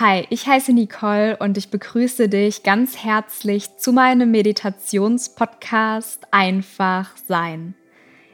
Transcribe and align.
Hi, 0.00 0.28
ich 0.30 0.46
heiße 0.46 0.72
Nicole 0.72 1.36
und 1.38 1.58
ich 1.58 1.70
begrüße 1.70 2.28
dich 2.28 2.62
ganz 2.62 2.98
herzlich 2.98 3.78
zu 3.78 3.92
meinem 3.92 4.30
Meditationspodcast 4.30 6.28
Einfach 6.30 7.16
Sein. 7.26 7.74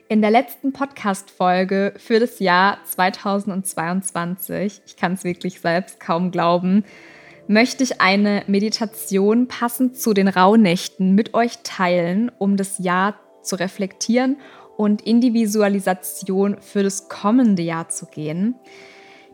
In 0.09 0.21
der 0.21 0.31
letzten 0.31 0.75
Podcast-Folge 0.75 1.95
für 1.97 2.21
das 2.21 2.39
Jahr 2.39 2.81
2022, 2.85 4.83
ich 4.85 4.97
kann 4.99 5.15
es 5.15 5.25
wirklich 5.25 5.63
selbst 5.63 6.01
kaum 6.01 6.31
glauben, 6.31 6.85
möchte 7.49 7.83
ich 7.83 8.03
eine 8.03 8.43
Meditation 8.47 9.49
passend 9.49 9.97
zu 9.97 10.13
den 10.13 10.29
Rauhnächten 10.29 11.15
mit 11.15 11.33
euch 11.33 11.61
teilen, 11.63 12.31
um 12.37 12.59
das 12.59 12.79
Jahr 12.79 13.19
zu 13.41 13.57
reflektieren 13.57 14.37
und 14.77 15.01
in 15.01 15.23
die 15.23 15.33
Visualisation 15.33 16.59
für 16.61 16.83
das 16.83 17.09
kommende 17.09 17.63
Jahr 17.63 17.89
zu 17.89 18.05
gehen. 18.05 18.55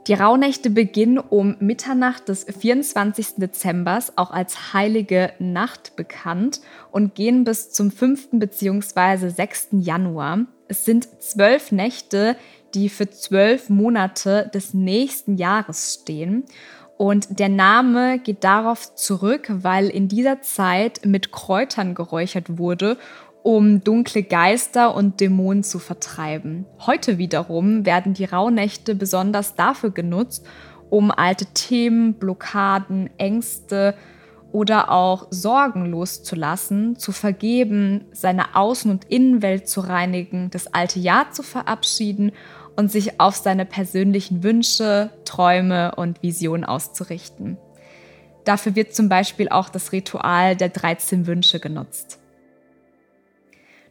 Die 0.07 0.15
Rauhnächte 0.15 0.71
beginnen 0.71 1.19
um 1.19 1.57
Mitternacht 1.61 2.29
des 2.29 2.45
24. 2.45 3.35
Dezember, 3.37 3.99
auch 4.17 4.31
als 4.31 4.73
Heilige 4.73 5.33
Nacht 5.39 5.95
bekannt, 5.95 6.61
und 6.91 7.15
gehen 7.15 7.45
bis 7.45 7.71
zum 7.71 7.91
5. 7.91 8.29
bzw. 8.33 9.29
6. 9.29 9.69
Januar. 9.73 10.47
Es 10.69 10.85
sind 10.85 11.23
zwölf 11.23 11.71
Nächte, 11.71 12.37
die 12.75 12.89
für 12.89 13.11
zwölf 13.11 13.69
Monate 13.69 14.51
des 14.55 14.73
nächsten 14.73 15.37
Jahres 15.37 16.01
stehen. 16.01 16.45
Und 16.97 17.39
der 17.39 17.49
Name 17.49 18.19
geht 18.19 18.45
darauf 18.45 18.95
zurück, 18.95 19.49
weil 19.49 19.89
in 19.89 20.09
dieser 20.09 20.43
Zeit 20.43 21.01
mit 21.05 21.33
Kräutern 21.33 21.95
geräuchert 21.95 22.59
wurde 22.59 22.99
um 23.43 23.83
dunkle 23.83 24.23
Geister 24.23 24.95
und 24.95 25.21
Dämonen 25.21 25.63
zu 25.63 25.79
vertreiben. 25.79 26.67
Heute 26.87 27.19
wiederum 27.19 27.87
werden 27.87 28.15
die 28.15 28.25
Rauhnächte 28.25 28.95
besonders 28.95 29.55
dafür 29.55 29.91
genutzt, 29.91 30.47
um 30.91 31.11
alte 31.11 31.47
Themen, 31.47 32.15
Blockaden, 32.15 33.11
Ängste 33.17 33.95
oder 34.53 34.91
auch 34.91 35.29
Sorgen 35.31 35.87
loszulassen, 35.87 36.97
zu 36.97 37.13
vergeben, 37.13 38.05
seine 38.13 38.55
Außen- 38.55 38.91
und 38.91 39.05
Innenwelt 39.05 39.69
zu 39.69 39.81
reinigen, 39.81 40.51
das 40.51 40.67
alte 40.75 40.99
Jahr 40.99 41.31
zu 41.31 41.43
verabschieden 41.43 42.33
und 42.77 42.91
sich 42.91 43.21
auf 43.21 43.37
seine 43.37 43.65
persönlichen 43.65 44.43
Wünsche, 44.43 45.11
Träume 45.25 45.95
und 45.95 46.23
Visionen 46.23 46.65
auszurichten. 46.65 47.59
Dafür 48.45 48.75
wird 48.75 48.95
zum 48.95 49.09
Beispiel 49.09 49.49
auch 49.49 49.69
das 49.69 49.93
Ritual 49.93 50.57
der 50.57 50.71
13 50.71 51.27
Wünsche 51.27 51.61
genutzt. 51.61 52.19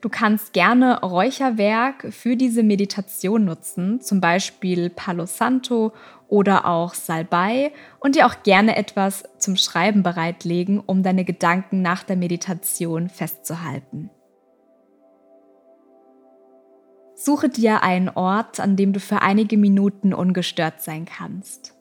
Du 0.01 0.07
kannst 0.07 0.53
gerne 0.53 1.01
Räucherwerk 1.01 2.13
für 2.13 2.37
diese 2.37 2.63
Meditation 2.63 3.43
nutzen, 3.43 3.99
zum 3.99 4.21
Beispiel 4.21 4.89
Palo 4.89 5.25
Santo 5.25 5.91
oder 6.29 6.65
auch 6.65 6.93
Salbei 6.93 7.73
und 7.99 8.15
dir 8.15 8.25
auch 8.25 8.43
gerne 8.43 8.77
etwas 8.77 9.25
zum 9.39 9.57
Schreiben 9.57 10.01
bereitlegen, 10.01 10.79
um 10.79 11.03
deine 11.03 11.25
Gedanken 11.25 11.81
nach 11.81 12.03
der 12.03 12.15
Meditation 12.15 13.09
festzuhalten. 13.09 14.09
Suche 17.15 17.49
dir 17.49 17.83
einen 17.83 18.07
Ort, 18.07 18.61
an 18.61 18.77
dem 18.77 18.93
du 18.93 19.01
für 19.01 19.21
einige 19.21 19.57
Minuten 19.57 20.13
ungestört 20.13 20.81
sein 20.81 21.03
kannst. 21.03 21.75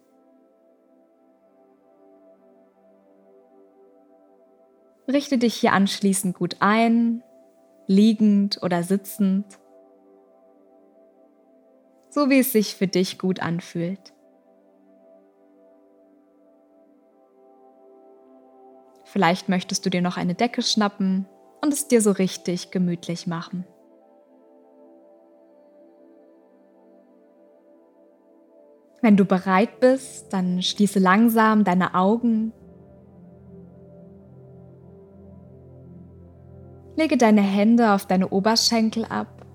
Richte 5.06 5.38
dich 5.38 5.54
hier 5.54 5.72
anschließend 5.72 6.34
gut 6.34 6.56
ein 6.58 7.22
liegend 7.88 8.62
oder 8.62 8.82
sitzend, 8.84 9.58
so 12.10 12.30
wie 12.30 12.38
es 12.38 12.52
sich 12.52 12.76
für 12.76 12.86
dich 12.86 13.18
gut 13.18 13.40
anfühlt. 13.40 14.14
Vielleicht 19.04 19.48
möchtest 19.48 19.84
du 19.86 19.90
dir 19.90 20.02
noch 20.02 20.18
eine 20.18 20.34
Decke 20.34 20.62
schnappen 20.62 21.26
und 21.62 21.72
es 21.72 21.88
dir 21.88 22.02
so 22.02 22.12
richtig 22.12 22.70
gemütlich 22.70 23.26
machen. 23.26 23.66
Wenn 29.00 29.16
du 29.16 29.24
bereit 29.24 29.80
bist, 29.80 30.32
dann 30.32 30.60
schließe 30.60 30.98
langsam 30.98 31.64
deine 31.64 31.94
Augen 31.94 32.52
Lege 36.98 37.16
deine 37.16 37.42
Hände 37.42 37.92
auf 37.92 38.06
deine 38.06 38.30
Oberschenkel 38.30 39.04
ab 39.04 39.46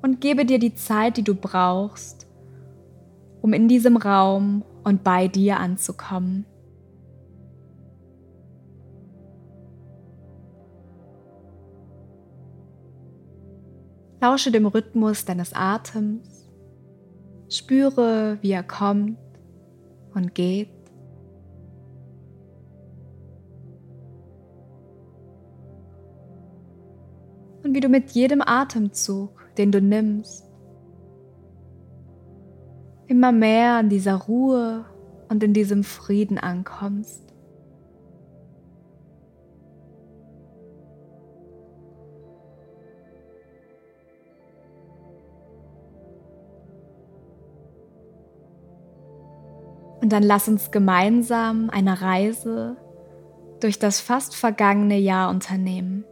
und 0.00 0.22
gebe 0.22 0.46
dir 0.46 0.58
die 0.58 0.74
Zeit, 0.74 1.18
die 1.18 1.22
du 1.22 1.34
brauchst, 1.34 2.26
um 3.42 3.52
in 3.52 3.68
diesem 3.68 3.98
Raum 3.98 4.64
und 4.82 5.04
bei 5.04 5.28
dir 5.28 5.58
anzukommen. 5.58 6.46
Lausche 14.22 14.50
dem 14.50 14.64
Rhythmus 14.64 15.26
deines 15.26 15.52
Atems, 15.52 16.48
spüre, 17.50 18.38
wie 18.40 18.52
er 18.52 18.62
kommt 18.62 19.18
und 20.14 20.34
geht. 20.34 20.79
Und 27.62 27.74
wie 27.74 27.80
du 27.80 27.88
mit 27.88 28.10
jedem 28.12 28.42
Atemzug, 28.42 29.30
den 29.58 29.72
du 29.72 29.80
nimmst, 29.80 30.44
immer 33.06 33.32
mehr 33.32 33.74
an 33.74 33.88
dieser 33.88 34.14
Ruhe 34.14 34.84
und 35.28 35.42
in 35.42 35.52
diesem 35.52 35.84
Frieden 35.84 36.38
ankommst. 36.38 37.30
Und 50.00 50.12
dann 50.12 50.22
lass 50.22 50.48
uns 50.48 50.70
gemeinsam 50.70 51.68
eine 51.70 52.00
Reise 52.00 52.76
durch 53.60 53.78
das 53.78 54.00
fast 54.00 54.34
vergangene 54.34 54.98
Jahr 54.98 55.30
unternehmen. 55.30 56.04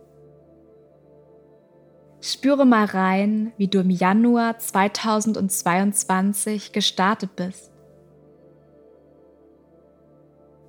Spüre 2.21 2.67
mal 2.67 2.85
rein, 2.85 3.53
wie 3.59 3.69
du 3.69 3.79
im 3.79 3.91
Januar 3.91 4.59
2022 4.59 6.73
gestartet 6.73 7.37
bist. 7.37 7.71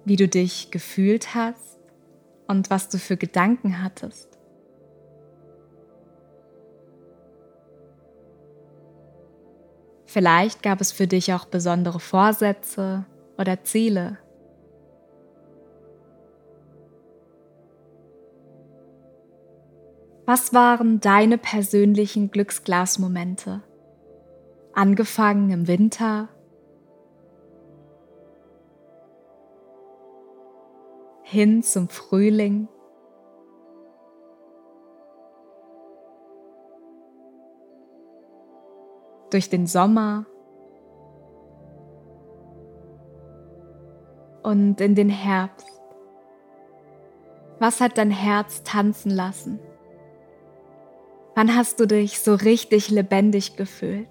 Wie 0.05 0.15
du 0.15 0.27
dich 0.27 0.69
gefühlt 0.69 1.33
hast 1.33 1.79
und 2.47 2.69
was 2.69 2.89
du 2.89 2.99
für 2.99 3.17
Gedanken 3.17 3.83
hattest. 3.83 4.29
Vielleicht 10.05 10.61
gab 10.63 10.81
es 10.81 10.91
für 10.91 11.07
dich 11.07 11.33
auch 11.33 11.45
besondere 11.45 11.99
Vorsätze 11.99 13.05
oder 13.37 13.63
Ziele. 13.63 14.19
Was 20.31 20.53
waren 20.53 20.99
deine 20.99 21.39
persönlichen 21.39 22.29
Glücksglasmomente? 22.29 23.63
Angefangen 24.75 25.49
im 25.49 25.67
Winter, 25.67 26.29
hin 31.23 31.63
zum 31.63 31.89
Frühling, 31.89 32.67
durch 39.31 39.49
den 39.49 39.65
Sommer 39.65 40.27
und 44.43 44.79
in 44.79 44.93
den 44.93 45.09
Herbst. 45.09 45.81
Was 47.57 47.81
hat 47.81 47.97
dein 47.97 48.11
Herz 48.11 48.61
tanzen 48.61 49.09
lassen? 49.09 49.59
Wann 51.39 51.55
hast 51.55 51.79
du 51.79 51.87
dich 51.87 52.19
so 52.19 52.33
richtig 52.33 52.89
lebendig 52.89 53.55
gefühlt? 53.55 54.09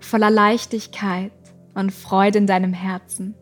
Voller 0.00 0.32
Leichtigkeit 0.32 1.30
und 1.74 1.92
Freude 1.92 2.38
in 2.38 2.48
deinem 2.48 2.72
Herzen. 2.72 3.36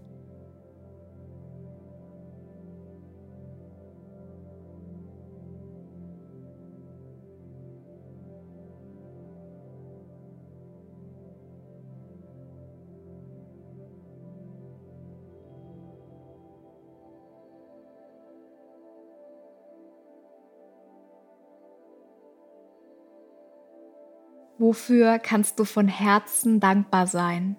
Wofür 24.58 25.18
kannst 25.18 25.58
du 25.58 25.64
von 25.64 25.88
Herzen 25.88 26.60
dankbar 26.60 27.08
sein? 27.08 27.56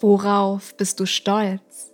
Worauf 0.00 0.76
bist 0.76 0.98
du 0.98 1.06
stolz? 1.06 1.93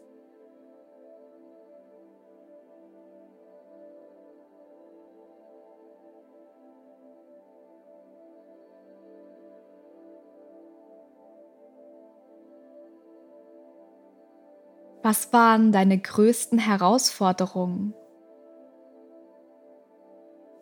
Was 15.11 15.33
waren 15.33 15.73
deine 15.73 15.99
größten 15.99 16.61
Herausforderungen? 16.61 17.95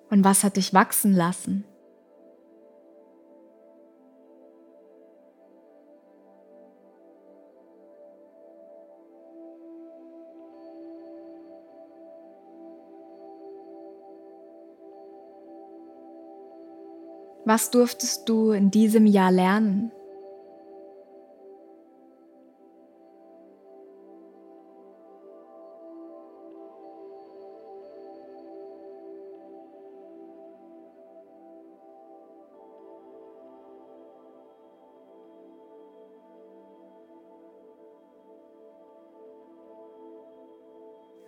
Und 0.08 0.24
was 0.24 0.42
hat 0.42 0.56
dich 0.56 0.72
wachsen 0.72 1.12
lassen? 1.12 1.66
Was 17.44 17.70
durftest 17.70 18.26
du 18.26 18.52
in 18.52 18.70
diesem 18.70 19.04
Jahr 19.04 19.30
lernen? 19.30 19.92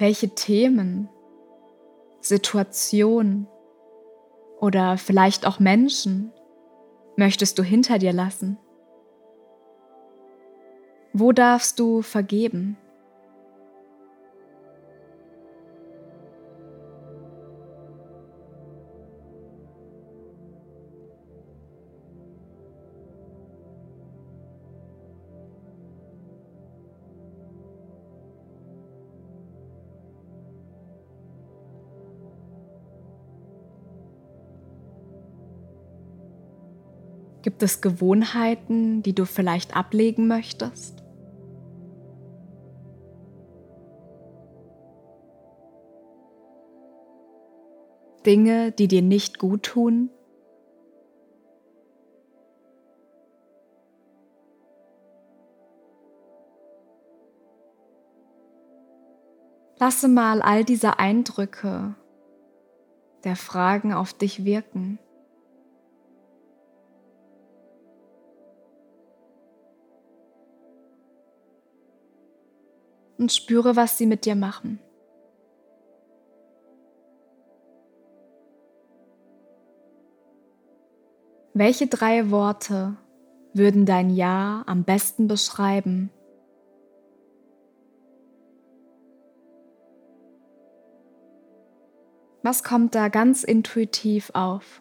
Welche 0.00 0.30
Themen, 0.30 1.10
Situationen 2.22 3.46
oder 4.58 4.96
vielleicht 4.96 5.46
auch 5.46 5.58
Menschen 5.58 6.32
möchtest 7.16 7.58
du 7.58 7.62
hinter 7.62 7.98
dir 7.98 8.14
lassen? 8.14 8.56
Wo 11.12 11.32
darfst 11.32 11.78
du 11.78 12.00
vergeben? 12.00 12.78
Gibt 37.42 37.62
es 37.62 37.80
Gewohnheiten, 37.80 39.02
die 39.02 39.14
du 39.14 39.24
vielleicht 39.24 39.74
ablegen 39.74 40.26
möchtest? 40.28 41.02
Dinge, 48.26 48.72
die 48.72 48.88
dir 48.88 49.00
nicht 49.00 49.38
gut 49.38 49.62
tun? 49.62 50.10
Lasse 59.78 60.08
mal 60.08 60.42
all 60.42 60.62
diese 60.62 60.98
Eindrücke 60.98 61.94
der 63.24 63.36
Fragen 63.36 63.94
auf 63.94 64.12
dich 64.12 64.44
wirken. 64.44 64.98
Und 73.20 73.30
spüre, 73.30 73.76
was 73.76 73.98
sie 73.98 74.06
mit 74.06 74.24
dir 74.24 74.34
machen. 74.34 74.80
Welche 81.52 81.86
drei 81.86 82.30
Worte 82.30 82.96
würden 83.52 83.84
dein 83.84 84.08
Ja 84.08 84.62
am 84.66 84.84
besten 84.84 85.28
beschreiben? 85.28 86.10
Was 92.42 92.64
kommt 92.64 92.94
da 92.94 93.08
ganz 93.08 93.44
intuitiv 93.44 94.30
auf? 94.32 94.80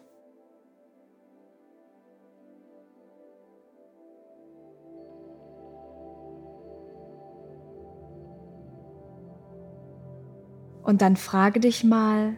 Und 10.90 11.02
dann 11.02 11.14
frage 11.14 11.60
dich 11.60 11.84
mal, 11.84 12.36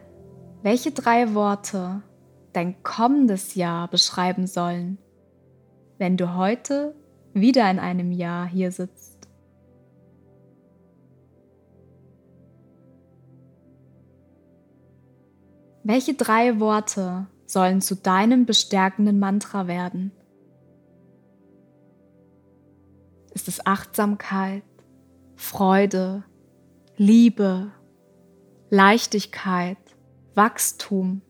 welche 0.61 0.91
drei 0.91 1.33
Worte 1.33 2.03
dein 2.51 2.83
kommendes 2.83 3.55
Jahr 3.55 3.87
beschreiben 3.87 4.45
sollen, 4.45 4.99
wenn 5.97 6.17
du 6.17 6.35
heute 6.35 6.93
wieder 7.33 7.67
in 7.71 7.79
einem 7.79 8.11
Jahr 8.11 8.45
hier 8.45 8.71
sitzt. 8.71 9.27
Welche 15.83 16.13
drei 16.13 16.59
Worte 16.59 17.25
sollen 17.47 17.81
zu 17.81 17.95
deinem 17.95 18.45
bestärkenden 18.45 19.17
Mantra 19.17 19.65
werden? 19.65 20.11
Ist 23.33 23.47
es 23.47 23.65
Achtsamkeit, 23.65 24.61
Freude, 25.35 26.23
Liebe 26.97 27.71
Leichtigkeit, 28.75 29.77
Wachstum. 30.33 31.21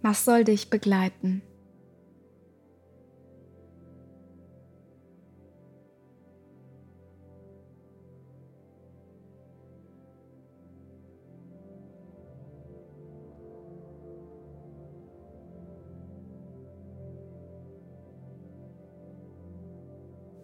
Was 0.00 0.24
soll 0.24 0.44
dich 0.44 0.70
begleiten? 0.70 1.42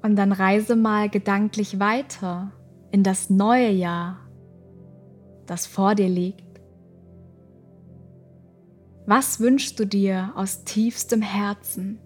Und 0.02 0.16
dann 0.16 0.32
reise 0.32 0.74
mal 0.74 1.08
gedanklich 1.08 1.78
weiter 1.78 2.52
in 2.90 3.04
das 3.04 3.30
neue 3.30 3.70
Jahr, 3.70 4.18
das 5.46 5.66
vor 5.66 5.94
dir 5.94 6.08
liegt. 6.08 6.60
Was 9.06 9.40
wünschst 9.40 9.78
du 9.78 9.86
dir 9.86 10.32
aus 10.34 10.64
tiefstem 10.64 11.22
Herzen? 11.22 11.98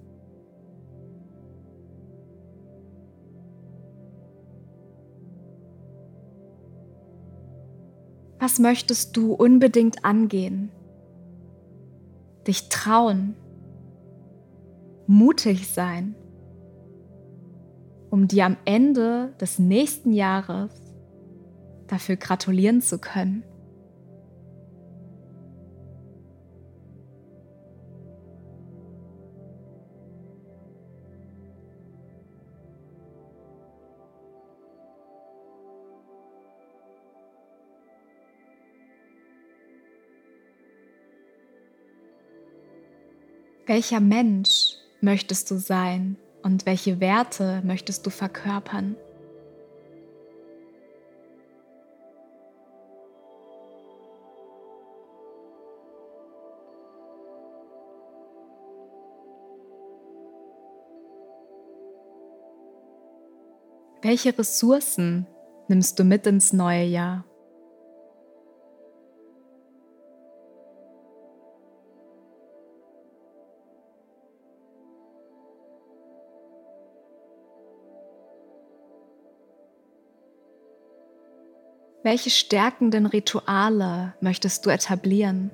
Was 8.38 8.58
möchtest 8.58 9.16
du 9.16 9.32
unbedingt 9.32 10.04
angehen? 10.04 10.70
Dich 12.46 12.68
trauen, 12.68 13.34
mutig 15.06 15.68
sein 15.68 16.14
um 18.16 18.28
dir 18.28 18.46
am 18.46 18.56
Ende 18.64 19.34
des 19.42 19.58
nächsten 19.58 20.10
Jahres 20.10 20.70
dafür 21.86 22.16
gratulieren 22.16 22.80
zu 22.80 22.98
können. 22.98 23.44
Welcher 43.66 44.00
Mensch 44.00 44.76
möchtest 45.02 45.50
du 45.50 45.58
sein? 45.58 46.16
und 46.46 46.64
welche 46.64 47.00
Werte 47.00 47.60
möchtest 47.64 48.06
du 48.06 48.10
verkörpern? 48.10 48.94
Welche 64.02 64.38
Ressourcen 64.38 65.26
nimmst 65.66 65.98
du 65.98 66.04
mit 66.04 66.28
ins 66.28 66.52
neue 66.52 66.84
Jahr? 66.84 67.24
Welche 82.06 82.30
stärkenden 82.30 83.04
Rituale 83.06 84.14
möchtest 84.20 84.64
du 84.64 84.70
etablieren? 84.70 85.50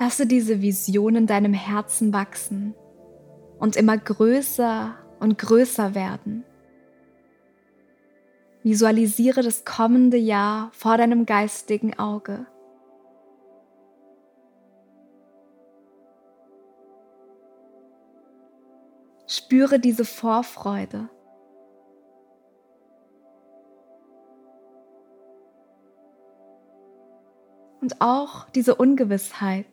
Lasse 0.00 0.26
diese 0.26 0.60
Vision 0.60 1.14
in 1.14 1.26
deinem 1.28 1.54
Herzen 1.54 2.12
wachsen 2.12 2.74
und 3.60 3.76
immer 3.76 3.96
größer 3.96 4.96
und 5.20 5.38
größer 5.38 5.94
werden. 5.94 6.42
Visualisiere 8.66 9.44
das 9.44 9.64
kommende 9.64 10.16
Jahr 10.16 10.70
vor 10.72 10.96
deinem 10.96 11.24
geistigen 11.24 11.96
Auge. 12.00 12.46
Spüre 19.28 19.78
diese 19.78 20.04
Vorfreude. 20.04 21.08
Und 27.80 28.00
auch 28.00 28.50
diese 28.50 28.74
Ungewissheit. 28.74 29.66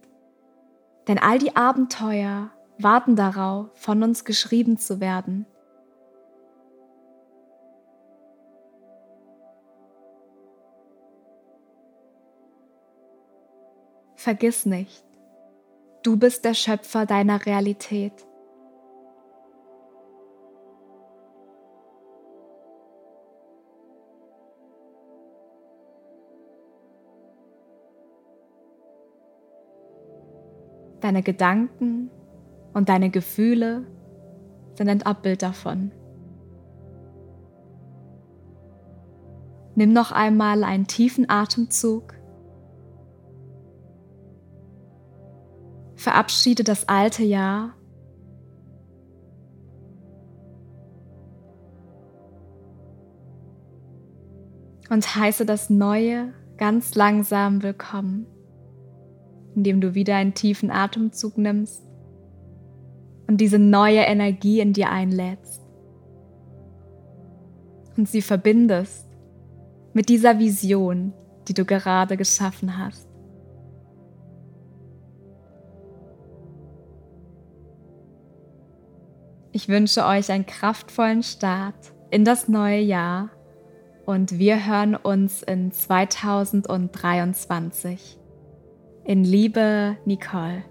Denn 1.07 1.17
all 1.17 1.39
die 1.39 1.55
Abenteuer 1.55 2.51
warten 2.77 3.15
darauf, 3.15 3.71
von 3.73 4.03
uns 4.03 4.23
geschrieben 4.23 4.77
zu 4.77 4.99
werden. 4.99 5.47
Vergiss 14.23 14.65
nicht, 14.65 15.03
du 16.01 16.15
bist 16.15 16.45
der 16.45 16.53
Schöpfer 16.53 17.05
deiner 17.05 17.45
Realität. 17.45 18.13
Deine 31.01 31.21
Gedanken 31.21 32.09
und 32.73 32.87
deine 32.87 33.09
Gefühle 33.09 33.85
sind 34.75 34.87
ein 34.87 35.01
Abbild 35.01 35.41
davon. 35.41 35.91
Nimm 39.75 39.91
noch 39.91 40.13
einmal 40.13 40.63
einen 40.63 40.87
tiefen 40.87 41.29
Atemzug 41.29 42.12
Verabschiede 46.13 46.63
das 46.63 46.87
alte 46.87 47.23
Jahr. 47.23 47.73
Und 54.91 55.15
heiße 55.15 55.47
das 55.47 55.71
Neue 55.71 56.31
ganz 56.57 56.93
langsam 56.93 57.63
willkommen, 57.63 58.27
indem 59.55 59.81
du 59.81 59.95
wieder 59.95 60.15
einen 60.15 60.35
tiefen 60.35 60.69
Atemzug 60.69 61.39
nimmst 61.39 61.81
und 63.25 63.41
diese 63.41 63.57
neue 63.57 64.01
Energie 64.01 64.59
in 64.59 64.73
dir 64.73 64.91
einlädst 64.91 65.63
und 67.97 68.07
sie 68.07 68.21
verbindest 68.21 69.07
mit 69.93 70.09
dieser 70.09 70.37
Vision, 70.37 71.11
die 71.47 71.55
du 71.55 71.65
gerade 71.65 72.17
geschaffen 72.17 72.77
hast. 72.77 73.12
Ich 79.55 79.69
wünsche 79.69 80.07
euch 80.07 80.31
einen 80.31 80.47
kraftvollen 80.47 81.21
Start 81.21 81.75
in 82.09 82.25
das 82.25 82.47
neue 82.47 82.79
Jahr 82.79 83.29
und 84.03 84.39
wir 84.39 84.65
hören 84.65 84.95
uns 84.95 85.43
in 85.43 85.71
2023. 85.71 88.17
In 89.05 89.23
Liebe, 89.23 89.95
Nicole. 90.05 90.63